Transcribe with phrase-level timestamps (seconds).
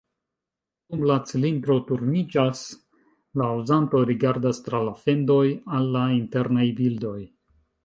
[0.93, 2.63] Dum la cilindro turniĝas,
[3.41, 5.45] la uzanto rigardas tra la fendoj
[5.77, 7.17] al la internaj bildoj.